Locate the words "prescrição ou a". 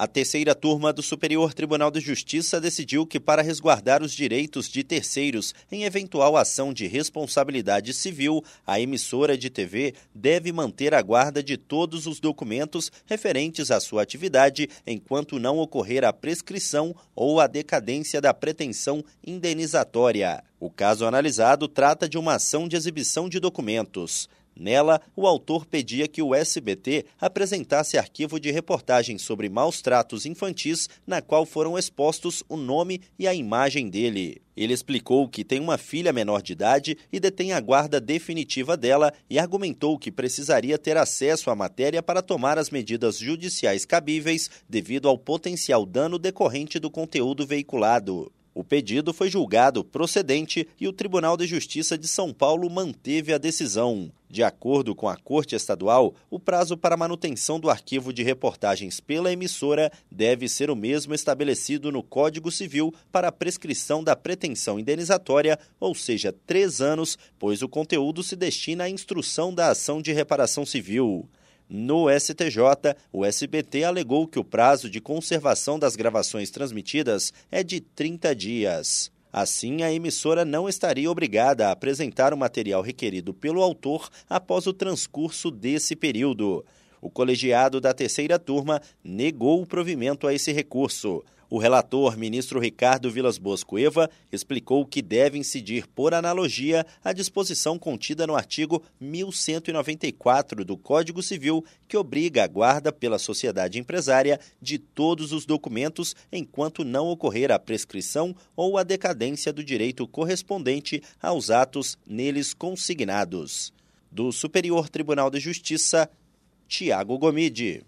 16.12-17.48, 107.58-108.82